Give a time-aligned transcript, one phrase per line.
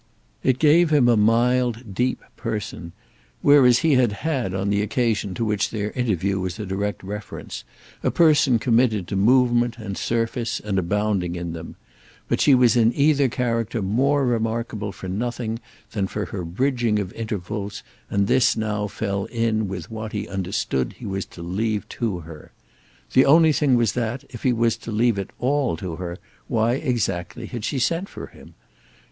[0.41, 2.91] It gave him a mild deep person,
[3.43, 7.63] whereas he had had on the occasion to which their interview was a direct reference
[8.01, 11.75] a person committed to movement and surface and abounding in them;
[12.27, 15.59] but she was in either character more remarkable for nothing
[15.91, 20.93] than for her bridging of intervals, and this now fell in with what he understood
[20.97, 22.51] he was to leave to her.
[23.13, 26.73] The only thing was that, if he was to leave it all to her, why
[26.73, 28.55] exactly had she sent for him?